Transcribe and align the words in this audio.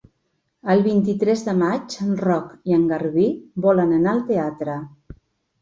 El 0.73 0.79
vint-i-tres 0.87 1.43
de 1.49 1.53
maig 1.59 1.97
en 2.05 2.17
Roc 2.23 2.57
i 2.71 2.79
en 2.79 2.87
Garbí 2.95 3.27
volen 3.67 3.95
anar 3.99 4.15
al 4.17 4.27
teatre. 4.33 4.81